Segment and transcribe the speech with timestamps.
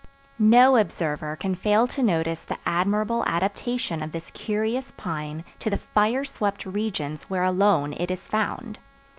[0.39, 5.77] No observer can fail to notice the admirable adaptation of this curious pine to the
[5.77, 8.79] fire swept regions where alone it is found.